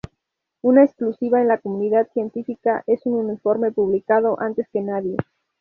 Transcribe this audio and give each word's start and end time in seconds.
Una 0.63 0.83
exclusiva 0.83 1.41
en 1.41 1.47
la 1.47 1.59
comunidad 1.59 2.07
científica 2.11 2.83
es 2.87 3.05
un 3.05 3.29
informe 3.29 3.71
publicado 3.71 4.35
antes 4.41 4.67
que 4.73 4.81
nadie. 4.81 5.15